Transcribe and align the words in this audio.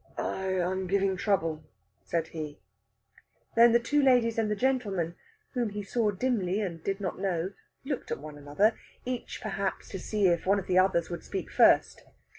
"I 0.17 0.45
am 0.45 0.87
giving 0.87 1.15
trouble," 1.15 1.63
said 2.03 2.29
he. 2.29 2.59
Then 3.55 3.71
the 3.71 3.79
two 3.79 4.01
ladies 4.01 4.39
and 4.39 4.49
the 4.49 4.55
gentleman, 4.55 5.13
whom 5.53 5.69
he 5.69 5.83
saw 5.83 6.09
dimly 6.09 6.59
and 6.59 6.83
did 6.83 6.99
not 6.99 7.19
know, 7.19 7.51
looked 7.85 8.09
at 8.09 8.17
one 8.17 8.35
another, 8.35 8.73
each 9.05 9.41
perhaps 9.43 9.89
to 9.89 9.99
see 9.99 10.25
if 10.25 10.47
one 10.47 10.57
of 10.57 10.65
the 10.65 10.79
others 10.79 11.11
would 11.11 11.23
speak 11.23 11.51
first. 11.51 12.01